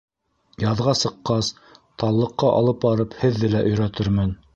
Яҙға 0.61 0.93
сыҡҡас, 1.01 1.49
таллыҡҡа 2.03 2.49
алып 2.61 2.81
барып, 2.87 3.15
һеҙҙе 3.25 3.51
лә 3.57 3.63
өйрәтермен. 3.73 4.33